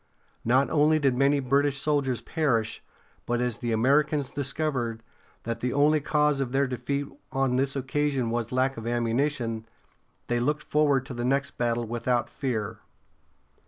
[0.43, 2.83] Not only did many British soldiers perish,
[3.27, 5.03] but as the Americans discovered
[5.43, 9.67] that the only cause of their defeat on this occasion was lack of ammunition,
[10.25, 12.79] they looked forward to the next battle without fear.